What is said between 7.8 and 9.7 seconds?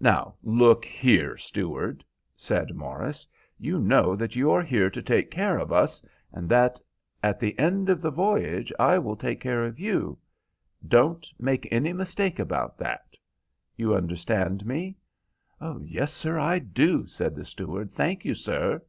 of the voyage I will take care